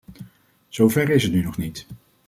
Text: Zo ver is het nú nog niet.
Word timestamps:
Zo 0.67 0.87
ver 0.89 1.09
is 1.09 1.23
het 1.23 1.33
nú 1.33 1.41
nog 1.43 1.57
niet. 1.57 1.85